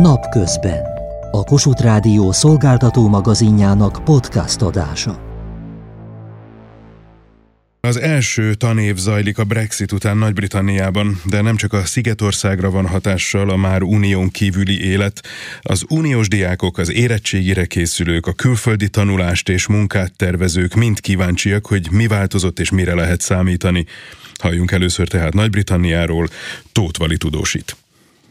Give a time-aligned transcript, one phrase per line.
[0.00, 0.84] Napközben.
[1.30, 5.20] A Kossuth Rádió szolgáltató magazinjának podcast adása.
[7.80, 13.50] Az első tanév zajlik a Brexit után Nagy-Britanniában, de nem csak a Szigetországra van hatással
[13.50, 15.26] a már unión kívüli élet.
[15.60, 21.88] Az uniós diákok, az érettségire készülők, a külföldi tanulást és munkát tervezők mind kíváncsiak, hogy
[21.90, 23.86] mi változott és mire lehet számítani.
[24.40, 26.28] Halljunk először tehát Nagy-Britanniáról,
[26.72, 27.76] Tóth Vali tudósít.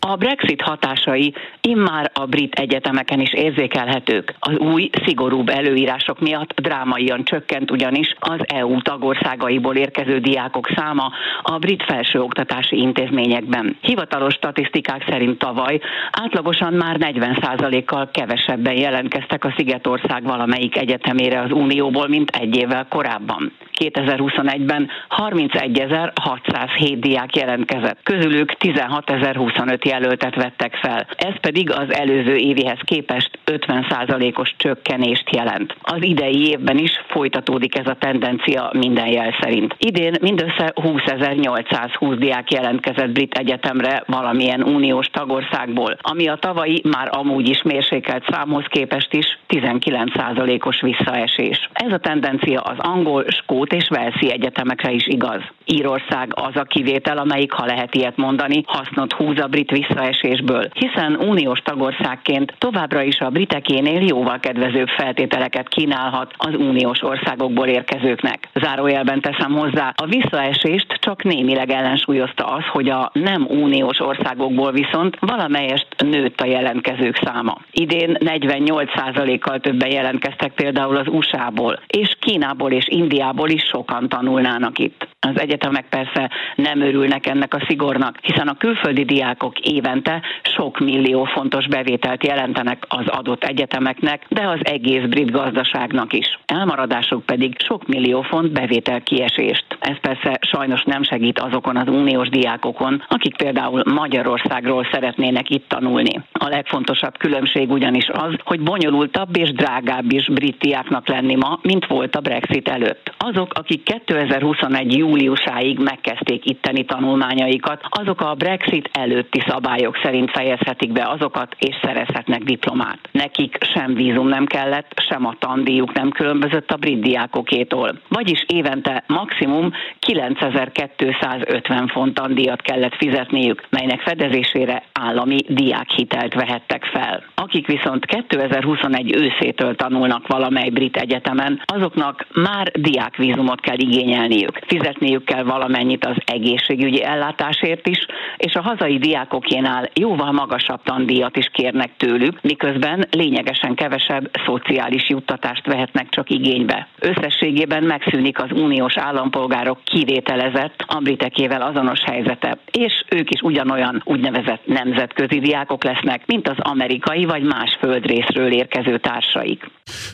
[0.08, 4.34] A Brexit hatásai immár a brit egyetemeken is érzékelhetők.
[4.40, 11.58] Az új, szigorúbb előírások miatt drámaian csökkent ugyanis az EU tagországaiból érkező diákok száma a
[11.58, 13.78] brit felsőoktatási intézményekben.
[13.82, 15.80] Hivatalos statisztikák szerint tavaly
[16.12, 23.52] átlagosan már 40%-kal kevesebben jelentkeztek a Szigetország valamelyik egyetemére az Unióból, mint egy évvel korábban.
[23.80, 31.08] 2021-ben 31.607 diák jelentkezett, közülük 16.025 jelöltet vettek fel.
[31.18, 35.76] Ez pedig az előző évihez képest 50%-os csökkenést jelent.
[35.82, 39.76] Az idei évben is folytatódik ez a tendencia minden jel szerint.
[39.78, 47.50] Idén mindössze 20.820 diák jelentkezett brit egyetemre valamilyen uniós tagországból, ami a tavalyi már amúgy
[47.50, 51.70] is mérsékelt számhoz képest is 19%-os visszaesés.
[51.74, 55.42] Ez a tendencia az angol, skót és velszi egyetemekre is igaz.
[55.66, 61.16] Írország az a kivétel, amelyik, ha lehet ilyet mondani, hasznot húz a brit visszaesésből, hiszen
[61.16, 68.50] uniós tagországként továbbra is a britekénél jóval kedvezőbb feltételeket kínálhat az uniós országokból érkezőknek.
[68.54, 75.18] Zárójelben teszem hozzá, a visszaesést csak némileg ellensúlyozta az, hogy a nem uniós országokból viszont
[75.20, 77.58] valamelyest nőtt a jelentkezők száma.
[77.72, 85.08] Idén 48%-kal többen jelentkeztek például az USA-ból, és Kínából és Indiából is sokan tanulnának itt.
[85.20, 90.22] Az egyetemek persze nem örülnek ennek a szigornak, hiszen a külföldi diákok évente
[90.56, 96.40] sok millió fontos bevételt jelentenek az adott egyetemeknek, de az egész brit gazdaságnak is.
[96.46, 99.66] Elmaradásuk pedig sok millió font bevétel kiesést.
[99.80, 106.22] Ez persze sajnos nem segít azokon az uniós diákokon, akik például Magyarországról szeretnének itt tanulni.
[106.32, 111.86] A legfontosabb különbség ugyanis az, hogy bonyolultabb és drágább is brit diáknak lenni ma, mint
[111.86, 113.14] volt a Brexit előtt.
[113.18, 114.98] Azok, akik 2021.
[114.98, 119.65] júliusáig megkezdték itteni tanulmányaikat, azok a Brexit előtti szabályok
[120.04, 123.00] szerint fejezhetik be azokat, és szerezhetnek diplomát.
[123.12, 128.00] Nekik sem vízum nem kellett, sem a tandíjuk nem különbözött a brit diákokétól.
[128.10, 137.24] Vagyis évente maximum 9250 font tandíjat kellett fizetniük, melynek fedezésére állami diákhitelt vehettek fel.
[137.36, 144.60] Akik viszont 2021 őszétől tanulnak valamely brit egyetemen, azoknak már diákvízumot kell igényelniük.
[144.68, 148.06] Fizetniük kell valamennyit az egészségügyi ellátásért is,
[148.38, 148.98] és a hazai
[149.46, 156.88] diákokénál jóval magasabb tandíjat is kérnek tőlük, miközben lényegesen kevesebb szociális juttatást vehetnek csak igénybe.
[157.00, 164.66] Összességében megszűnik az uniós állampolgárok kivételezett a britekével azonos helyzete, és ők is ugyanolyan úgynevezett
[164.66, 169.70] nemzetközi diákok lesznek, mint az amerikai vagy más földrészről érkező társaik.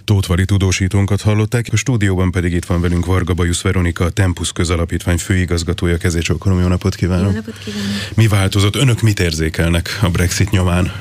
[0.06, 5.18] Tótvari tudósítónkat hallották, a stúdióban pedig itt van velünk Varga Bajusz Veronika, a Tempus közalapítvány
[5.18, 5.98] főigazgatója.
[5.98, 7.30] Kezécsókolom, jó napot kívánok!
[7.30, 8.16] Jó napot kívánok!
[8.16, 8.76] Mi változott?
[8.76, 10.92] Önök mit érzékelnek a Brexit nyomán?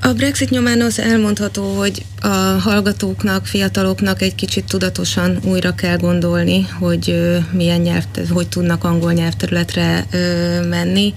[0.00, 2.26] A Brexit nyomán az elmondható, hogy a
[2.60, 10.06] hallgatóknak, fiataloknak egy kicsit tudatosan újra kell gondolni, hogy milyen nyelv, hogy tudnak angol nyelvterületre
[10.68, 11.14] menni.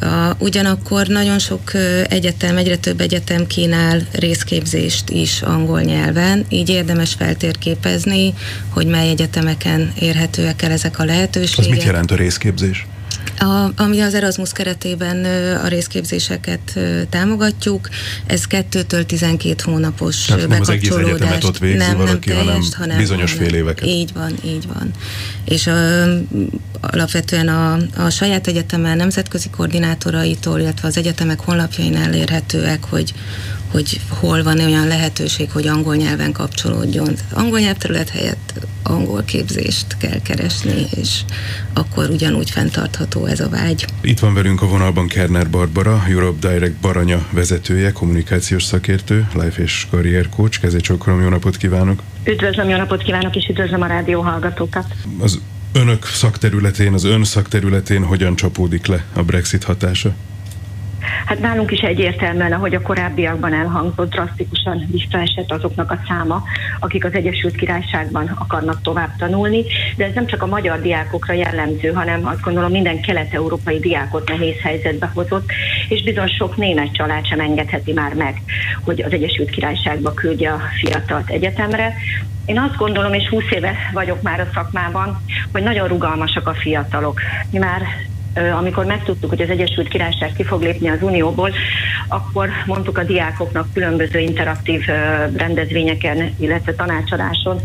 [0.00, 1.72] A, ugyanakkor nagyon sok
[2.08, 8.34] egyetem, egyre több egyetem kínál részképzést is angol nyelven, így érdemes feltérképezni,
[8.68, 11.70] hogy mely egyetemeken érhetőek el ezek a lehetőségek.
[11.70, 12.86] Az mit jelent a részképzés?
[13.38, 15.24] A, ami az Erasmus keretében
[15.64, 16.78] a részképzéseket
[17.10, 17.88] támogatjuk,
[18.26, 22.66] ez 2-től 12 hónapos Tehát nem az egész egyetemet ott végzi nem, valaki, nem teljes,
[22.76, 23.86] hanem bizonyos hanem, fél éveket.
[23.86, 24.90] Így van, így van.
[25.44, 26.04] És a,
[26.80, 33.14] alapvetően a, a saját egyetemen nemzetközi koordinátoraitól, illetve az egyetemek honlapjain elérhetőek, hogy
[33.72, 37.14] hogy hol van olyan lehetőség, hogy angol nyelven kapcsolódjon.
[37.32, 41.20] Angol nyelvterület helyett angol képzést kell keresni, és
[41.72, 43.84] akkor ugyanúgy fenntartható ez a vágy.
[44.00, 49.86] Itt van velünk a vonalban Kerner Barbara, Europe Direct Baranya vezetője, kommunikációs szakértő, life és
[49.90, 50.60] karrier coach.
[50.60, 52.02] Kezécsókolom, jó napot kívánok!
[52.24, 54.86] Üdvözlöm, jó napot kívánok, és üdvözlöm a rádió hallgatókat!
[55.18, 55.40] Az
[55.72, 60.14] önök szakterületén, az ön szakterületén hogyan csapódik le a Brexit hatása?
[61.26, 66.42] Hát nálunk is egyértelműen, ahogy a korábbiakban elhangzott, drasztikusan visszaesett azoknak a száma,
[66.80, 69.64] akik az Egyesült Királyságban akarnak tovább tanulni,
[69.96, 74.60] de ez nem csak a magyar diákokra jellemző, hanem azt gondolom minden kelet-európai diákot nehéz
[74.62, 75.50] helyzetbe hozott,
[75.88, 78.42] és bizony sok német család sem engedheti már meg,
[78.84, 81.94] hogy az Egyesült Királyságba küldje a fiatalt egyetemre.
[82.46, 85.20] Én azt gondolom, és 20 éve vagyok már a szakmában,
[85.52, 87.20] hogy nagyon rugalmasak a fiatalok.
[87.50, 87.82] Mi már
[88.58, 91.52] amikor megtudtuk, hogy az Egyesült Királyság ki fog lépni az Unióból,
[92.08, 94.86] akkor mondtuk a diákoknak különböző interaktív
[95.36, 97.60] rendezvényeken, illetve tanácsadáson,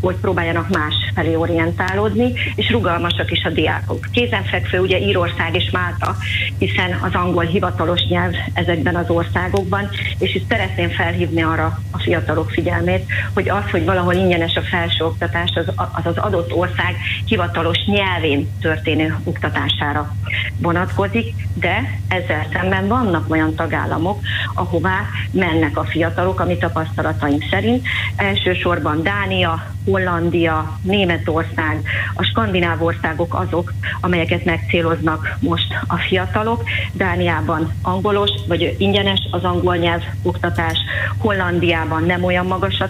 [0.00, 4.06] hogy próbáljanak más felé orientálódni, és rugalmasak is a diákok.
[4.12, 6.16] Kézenfekvő ugye Írország és Málta,
[6.58, 12.50] hiszen az angol hivatalos nyelv ezekben az országokban, és itt szeretném felhívni arra a fiatalok
[12.50, 13.04] figyelmét,
[13.34, 19.16] hogy az, hogy valahol ingyenes a felsőoktatás, az az, az adott ország hivatalos nyelvén történő
[19.24, 19.99] oktatására
[20.58, 24.20] vonatkozik, de ezzel szemben vannak olyan tagállamok,
[24.54, 25.00] ahová
[25.30, 27.86] mennek a fiatalok, ami tapasztalataim szerint.
[28.16, 31.80] Elsősorban Dánia, Hollandia, Németország,
[32.14, 36.62] a skandináv országok azok, amelyeket megcéloznak most a fiatalok.
[36.92, 40.78] Dániában angolos, vagy ingyenes az angol nyelv oktatás,
[41.18, 42.88] Hollandiában nem olyan magas a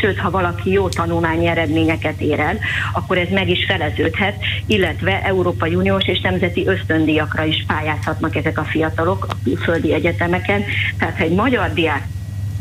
[0.00, 2.58] sőt, ha valaki jó tanulmányi eredményeket ér el,
[2.92, 4.34] akkor ez meg is feleződhet,
[4.66, 10.64] illetve Európai Uniós és nemzeti ösztöndíjakra is pályázhatnak ezek a fiatalok a külföldi egyetemeken.
[10.98, 12.06] Tehát ha egy magyar diák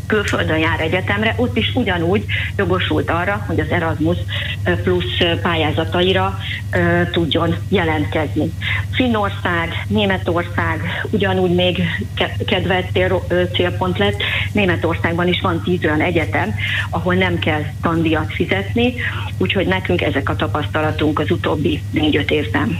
[0.09, 2.25] külföldön jár egyetemre, ott is ugyanúgy
[2.57, 4.17] jogosult arra, hogy az Erasmus
[4.83, 6.39] plusz pályázataira
[7.11, 8.51] tudjon jelentkezni.
[8.91, 11.81] Finnország, Németország ugyanúgy még
[12.45, 14.23] kedvelt cél, célpont lett.
[14.51, 16.55] Németországban is van tíz olyan egyetem,
[16.89, 18.93] ahol nem kell tandíjat fizetni,
[19.37, 22.79] úgyhogy nekünk ezek a tapasztalatunk az utóbbi négy-öt évben.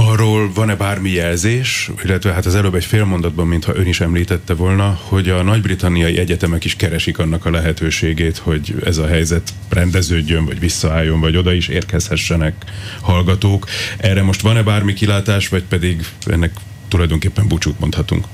[0.00, 4.54] Arról van-e bármi jelzés, illetve hát az előbb egy fél mondatban, mintha ön is említette
[4.54, 10.44] volna, hogy a nagy-britanniai egyetemek is keresik annak a lehetőségét, hogy ez a helyzet rendeződjön,
[10.44, 12.54] vagy visszaálljon, vagy oda is érkezhessenek
[13.00, 13.66] hallgatók.
[13.96, 16.52] Erre most van-e bármi kilátás, vagy pedig ennek
[16.88, 18.26] tulajdonképpen búcsút mondhatunk?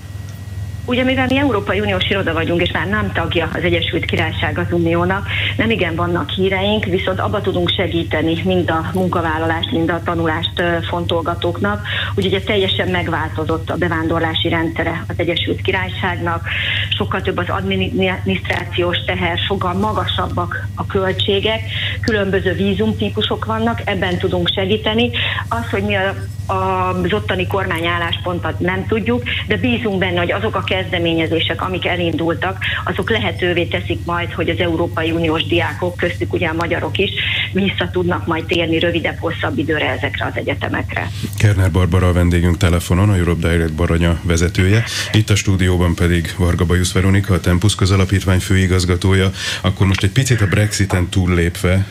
[0.87, 4.67] Ugye mivel mi Európai Uniós iroda vagyunk, és már nem tagja az Egyesült Királyság az
[4.71, 5.27] Uniónak,
[5.57, 11.87] nem igen vannak híreink, viszont abba tudunk segíteni mind a munkavállalást, mind a tanulást fontolgatóknak.
[12.15, 16.49] Úgyhogy teljesen megváltozott a bevándorlási rendszere az Egyesült Királyságnak,
[16.97, 21.61] sokkal több az adminisztrációs teher, sokkal magasabbak a költségek,
[22.05, 25.11] különböző vízumtípusok vannak, ebben tudunk segíteni.
[25.49, 26.15] Az, hogy mi a
[26.47, 32.59] az ottani kormány álláspontot nem tudjuk, de bízunk benne, hogy azok a kezdeményezések, amik elindultak,
[32.85, 37.11] azok lehetővé teszik majd, hogy az Európai Uniós diákok, köztük ugye a magyarok is,
[37.55, 41.11] vissza tudnak majd térni rövidebb, hosszabb időre ezekre az egyetemekre.
[41.39, 44.85] Kerner Barbara a vendégünk telefonon, a Europe Direct Baranya vezetője.
[45.12, 49.31] Itt a stúdióban pedig Varga Bajusz Veronika, a Tempus közalapítvány főigazgatója.
[49.61, 51.87] Akkor most egy picit a Brexiten túllépve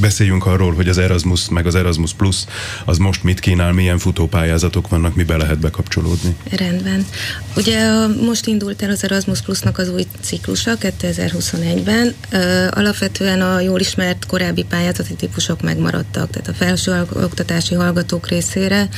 [0.00, 2.36] beszéljünk arról, hogy az Erasmus meg az Erasmus Plus
[2.84, 6.36] az most mit kínál, milyen futópályázatok vannak, mibe lehet bekapcsolódni.
[6.50, 7.06] Rendben.
[7.56, 12.14] Ugye most indult el az Erasmus Plusnak az új ciklusa 2021-ben.
[12.70, 18.88] Alapvetően a jól ismert korábbi pályázati típusok megmaradtak, tehát a felső oktatási hallgatók részére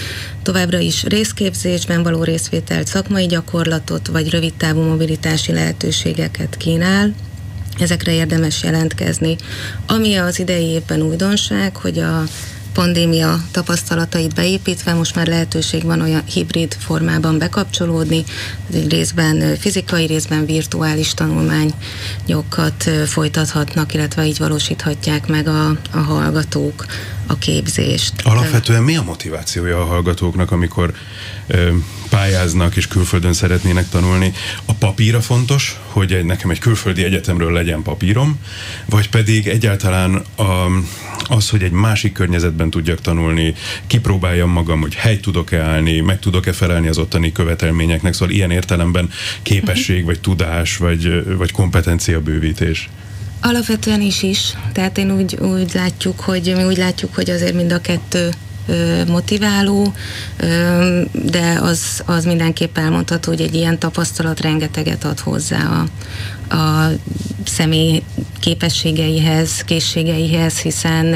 [0.42, 7.14] továbbra is részképzésben való részvételt, szakmai gyakorlatot vagy rövidtávú mobilitási lehetőségeket kínál
[7.78, 9.36] ezekre érdemes jelentkezni.
[9.86, 12.24] Ami az idei évben újdonság, hogy a
[12.76, 18.24] pandémia tapasztalatait beépítve most már lehetőség van olyan hibrid formában bekapcsolódni,
[18.72, 26.86] egy részben fizikai, részben virtuális tanulmányokat folytathatnak, illetve így valósíthatják meg a, a hallgatók
[27.26, 28.12] a képzést.
[28.22, 30.94] Alapvetően mi a motivációja a hallgatóknak, amikor
[31.46, 31.68] ö,
[32.08, 34.32] pályáznak és külföldön szeretnének tanulni?
[34.64, 38.38] A papíra fontos, hogy egy, nekem egy külföldi egyetemről legyen papírom,
[38.84, 40.66] vagy pedig egyáltalán a,
[41.28, 43.54] az, hogy egy másik környezetben tudjak tanulni,
[43.86, 49.10] kipróbáljam magam, hogy hely tudok-e állni, meg tudok-e felelni az ottani követelményeknek, szóval ilyen értelemben
[49.42, 52.88] képesség, vagy tudás, vagy, vagy kompetencia bővítés.
[53.40, 54.54] Alapvetően is is.
[54.72, 58.30] Tehát én úgy, úgy látjuk, hogy mi úgy látjuk, hogy azért mind a kettő
[59.06, 59.92] motiváló,
[61.12, 65.86] de az, az mindenképp elmondható, hogy egy ilyen tapasztalat rengeteget ad hozzá
[66.48, 66.90] a, a
[67.44, 68.02] személy
[68.40, 71.14] képességeihez, készségeihez, hiszen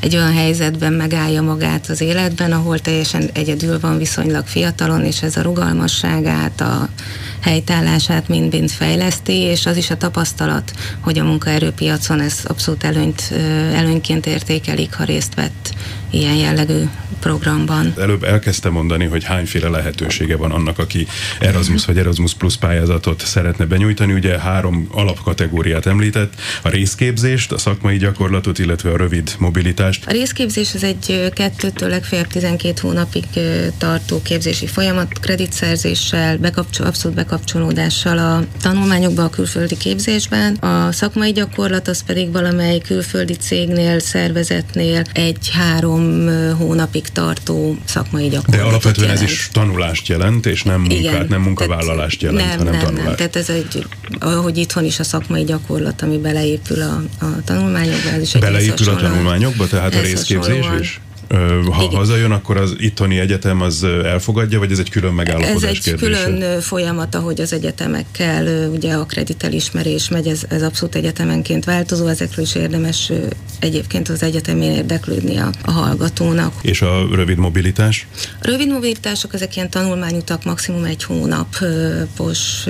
[0.00, 5.36] egy olyan helyzetben megállja magát az életben, ahol teljesen egyedül van viszonylag fiatalon, és ez
[5.36, 6.88] a rugalmasságát, a
[7.44, 13.32] helytállását mind-mind fejleszti, és az is a tapasztalat, hogy a munkaerőpiacon ez abszolút előnyt,
[13.74, 15.74] előnyként értékelik, ha részt vett
[16.10, 16.82] ilyen jellegű
[17.20, 17.94] programban.
[17.98, 21.06] Előbb elkezdte mondani, hogy hányféle lehetősége van annak, aki
[21.40, 24.12] Erasmus vagy Erasmus Plus pályázatot szeretne benyújtani.
[24.12, 30.06] Ugye három alapkategóriát említett, a részképzést, a szakmai gyakorlatot, illetve a rövid mobilitást.
[30.06, 33.24] A részképzés az egy kettőtől legfeljebb 12 hónapig
[33.78, 37.33] tartó képzési folyamat, kreditszerzéssel, bekapcsol, abszolút bekapcsolódással
[38.18, 40.54] a tanulmányokba, a külföldi képzésben.
[40.54, 48.60] A szakmai gyakorlat az pedig valamely külföldi cégnél, szervezetnél egy-három hónapig tartó szakmai gyakorlat.
[48.60, 49.24] De alapvetően jelent.
[49.24, 53.06] ez is tanulást jelent, és nem munkát, Igen, nem munkavállalást jelent, nem, hanem nem, tanulást.
[53.06, 53.86] Nem, tehát ez egy,
[54.18, 58.96] ahogy itthon is a szakmai gyakorlat, ami beleépül a, a tanulmányokba, ez is Beleépül a
[58.96, 61.00] tanulmányokba, tehát a részképzés is?
[61.28, 61.96] Ha Igen.
[61.96, 66.24] hazajön, akkor az itthoni egyetem az elfogadja, vagy ez egy külön megállapodás Ez egy kérdése?
[66.24, 72.44] külön folyamat, ahogy az egyetemekkel, ugye a kreditelismerés megy, ez, ez abszolút egyetemenként változó, ezekről
[72.44, 73.12] is érdemes
[73.58, 76.52] egyébként az egyetemén érdeklődni a, a hallgatónak.
[76.62, 78.06] És a rövid mobilitás?
[78.40, 82.64] A rövid mobilitások ezek ilyen tanulmányutak, maximum egy hónapos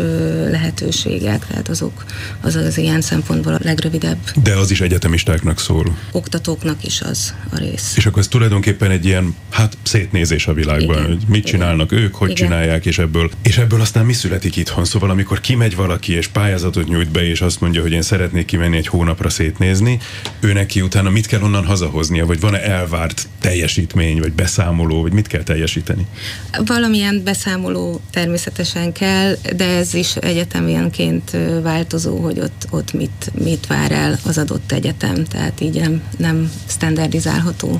[0.50, 2.04] lehetőségek, tehát azok
[2.40, 4.18] az az ilyen szempontból a legrövidebb.
[4.42, 5.96] De az is egyetemistáknak szól?
[6.12, 7.92] Oktatóknak is az a rész.
[7.96, 11.06] És akkor ez tulajdonképpen egy ilyen, hát szétnézés a világban, Igen.
[11.06, 12.04] hogy mit csinálnak Igen.
[12.04, 12.46] ők, hogy Igen.
[12.46, 14.84] csinálják, és ebből, és ebből aztán mi születik itthon.
[14.84, 18.76] Szóval amikor kimegy valaki, és pályázatot nyújt be, és azt mondja, hogy én szeretnék kimenni
[18.76, 19.98] egy hónapra szétnézni,
[20.40, 25.26] ő neki utána mit kell onnan hazahoznia, vagy van-e elvárt teljesítmény, vagy beszámoló, vagy mit
[25.26, 26.06] kell teljesíteni?
[26.64, 33.92] Valamilyen beszámoló természetesen kell, de ez is egyetemionként változó, hogy ott, ott mit, mit vár
[33.92, 37.78] el az adott egyetem, tehát így nem, nem standardizálható.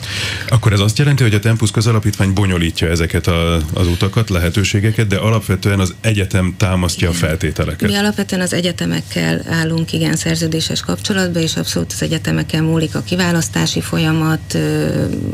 [0.54, 5.16] Akkor ez azt jelenti, hogy a Tempus közalapítvány bonyolítja ezeket a, az utakat, lehetőségeket, de
[5.16, 7.22] alapvetően az egyetem támasztja igen.
[7.22, 7.88] a feltételeket.
[7.88, 13.80] Mi alapvetően az egyetemekkel állunk igen szerződéses kapcsolatban, és abszolút az egyetemekkel múlik a kiválasztási
[13.80, 14.58] folyamat,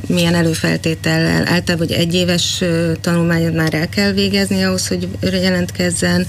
[0.07, 2.62] milyen előfeltétellel, általában, hogy egy éves
[3.00, 6.27] tanulmányot már el kell végezni ahhoz, hogy jelentkezzen,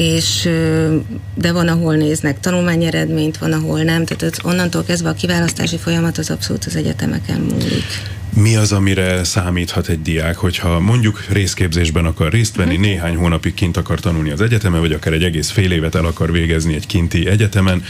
[0.00, 0.48] és
[1.34, 6.30] de van, ahol néznek tanulmányeredményt, van, ahol nem, tehát onnantól kezdve a kiválasztási folyamat az
[6.30, 7.84] abszolút az egyetemeken múlik.
[8.34, 12.86] Mi az, amire számíthat egy diák, hogyha mondjuk részképzésben akar részt venni, uh-huh.
[12.86, 16.32] néhány hónapig kint akar tanulni az egyetemen, vagy akár egy egész fél évet el akar
[16.32, 17.84] végezni egy kinti egyetemen,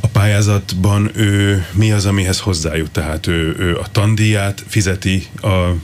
[0.00, 2.90] a pályázatban ő mi az, amihez hozzájut?
[2.90, 5.76] Tehát ő, ő a tandíját fizeti a, a,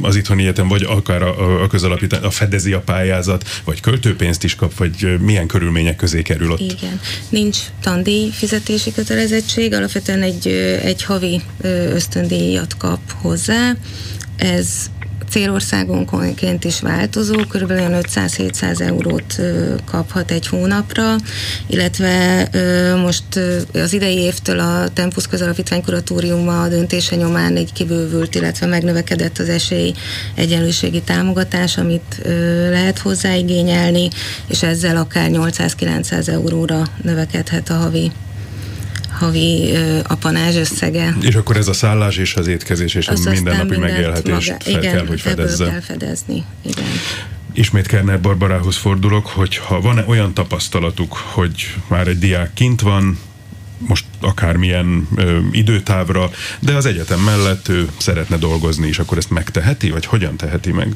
[0.00, 4.54] az itthoni egyetem, vagy akár a, a közalapítás, a fedezi a pályázat, vagy költőpénzt is
[4.54, 6.60] kap, vagy milyen körülmények közé kerül ott?
[6.60, 7.00] Igen.
[7.28, 10.46] Nincs tandíj fizetési kötelezettség, alapvetően egy,
[10.82, 13.72] egy havi ösztöndíjat kap hozzá.
[14.36, 14.66] Ez
[15.32, 17.72] célországonként is változó, kb.
[17.72, 19.40] 500-700 eurót
[19.84, 21.16] kaphat egy hónapra,
[21.66, 22.48] illetve
[23.02, 23.24] most
[23.74, 29.48] az idei évtől a Tempus Közalapítvány Kuratóriuma a döntése nyomán egy kibővült, illetve megnövekedett az
[29.48, 29.92] esély
[30.34, 32.20] egyenlőségi támogatás, amit
[32.70, 34.08] lehet hozzáigényelni,
[34.46, 38.12] és ezzel akár 800-900 euróra növekedhet a havi
[39.22, 39.72] havi
[40.06, 41.16] apanázs összege.
[41.20, 44.78] És akkor ez a szállás és az étkezés és az a mindennapi megélhetés maga, fel
[44.78, 45.64] igen, kell, hogy fedezze.
[45.64, 46.84] kell fedezni, igen.
[47.52, 53.18] Ismét Kerner Barbarához fordulok, hogy ha van-e olyan tapasztalatuk, hogy már egy diák kint van,
[53.78, 56.24] most akármilyen ö, időtávra,
[56.60, 60.88] de az egyetem mellett ő szeretne dolgozni, és akkor ezt megteheti, vagy hogyan teheti meg?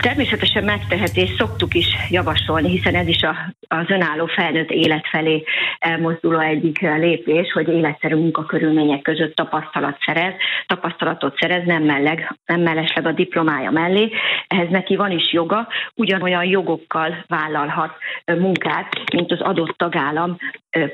[0.00, 5.44] Természetesen megteheti, és szoktuk is javasolni, hiszen ez is a, az önálló felnőtt élet felé
[5.78, 10.32] elmozduló egyik lépés, hogy életszerű munkakörülmények között tapasztalat szerez,
[10.66, 14.10] tapasztalatot szerez, nem, melleg, nem mellesleg a diplomája mellé.
[14.46, 17.92] Ehhez neki van is joga, ugyanolyan jogokkal vállalhat
[18.24, 20.36] munkát, mint az adott tagállam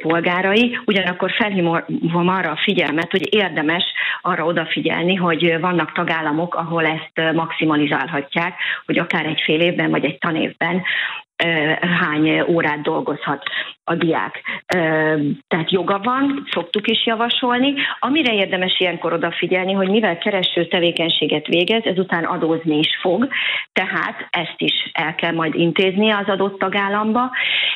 [0.03, 3.85] polgárai, ugyanakkor felhívom arra a figyelmet, hogy érdemes
[4.23, 8.55] arra odafigyelni, hogy vannak tagállamok, ahol ezt maximalizálhatják,
[8.87, 10.83] hogy akár egy fél évben vagy egy tanévben
[11.81, 13.43] hány órát dolgozhat
[13.85, 14.43] a diák.
[15.49, 17.75] Tehát joga van, szoktuk is javasolni.
[17.99, 23.29] Amire érdemes ilyenkor odafigyelni, hogy mivel kereső tevékenységet végez, ezután adózni is fog,
[23.73, 27.31] tehát ezt is el kell majd intézni az adott tagállamba,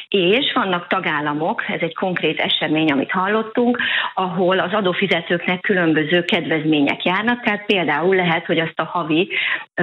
[0.09, 3.79] És vannak tagállamok, ez egy konkrét esemény, amit hallottunk,
[4.15, 9.29] ahol az adófizetőknek különböző kedvezmények járnak, tehát például lehet, hogy azt a havi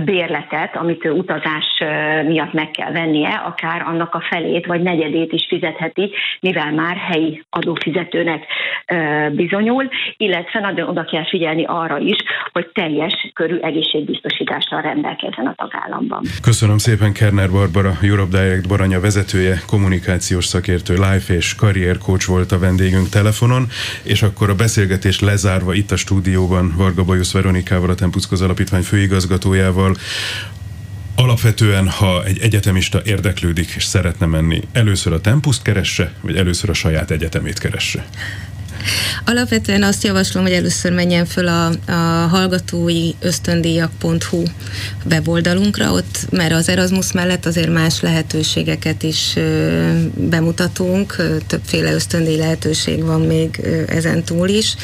[0.03, 1.84] bérletet, amit utazás
[2.25, 7.44] miatt meg kell vennie, akár annak a felét vagy negyedét is fizetheti, mivel már helyi
[7.50, 8.46] adófizetőnek
[9.32, 12.17] bizonyul, illetve nagyon oda kell figyelni arra is,
[12.51, 16.22] hogy teljes körű egészségbiztosítással rendelkezzen a tagállamban.
[16.41, 22.51] Köszönöm szépen Kerner Barbara, Europe Direct Baranya vezetője, kommunikációs szakértő, life és karrier coach volt
[22.51, 23.63] a vendégünk telefonon,
[24.03, 29.94] és akkor a beszélgetés lezárva itt a stúdióban Varga Bajusz Veronikával, a Tempuszkoz Alapítvány főigazgatójával,
[31.15, 36.74] Alapvetően, ha egy egyetemista érdeklődik és szeretne menni, először a tempuszt keresse, vagy először a
[36.74, 38.05] saját egyetemét keresse?
[39.25, 44.44] Alapvetően azt javaslom, hogy először menjen föl a, a hallgatói ösztöndíjak.hu
[45.10, 51.15] weboldalunkra, ott, mert az Erasmus mellett azért más lehetőségeket is ö, bemutatunk,
[51.48, 54.75] többféle ösztöndíj lehetőség van még ö, ezen túl is,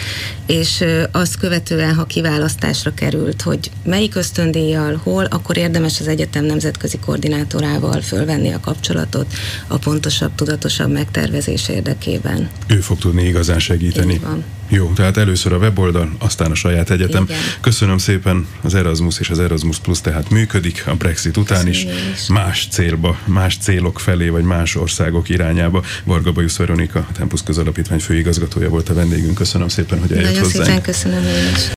[0.45, 6.45] és ö, azt követően, ha kiválasztásra került, hogy melyik ösztöndíjjal, hol, akkor érdemes az egyetem
[6.45, 9.33] nemzetközi koordinátorával fölvenni a kapcsolatot
[9.67, 12.49] a pontosabb, tudatosabb megtervezés érdekében.
[12.67, 14.43] Ő fog tudni igazán segíteni segíteni.
[14.73, 17.23] Jó, tehát először a weboldal, aztán a saját egyetem.
[17.23, 17.37] Igen.
[17.61, 22.27] Köszönöm szépen, az Erasmus és az Erasmus Plus tehát működik a Brexit után is, is,
[22.27, 25.83] más célba, más célok felé, vagy más országok irányába.
[26.03, 29.33] Varga Bajusz Veronika, a Tempus közalapítvány főigazgatója volt a vendégünk.
[29.33, 30.65] Köszönöm szépen, hogy eljött Nagyon hozzánk.
[30.65, 31.69] szépen köszönöm én is.